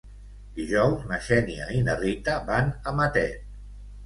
Dijous 0.59 1.03
na 1.11 1.19
Xènia 1.25 1.67
i 1.81 1.83
na 1.91 1.95
Rita 2.01 2.39
van 2.49 2.73
a 2.73 2.95
Matet. 3.03 3.47